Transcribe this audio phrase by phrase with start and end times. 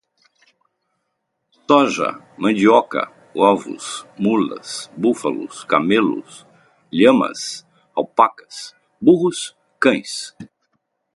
[1.67, 2.09] soja,
[2.41, 3.03] mandioca,
[3.51, 3.85] ovos,
[4.23, 4.69] mulas,
[5.03, 6.31] búfalos, camelos,
[6.97, 7.41] lhamas,
[7.99, 8.55] alpacas,
[9.05, 9.39] burros,
[9.83, 10.13] cães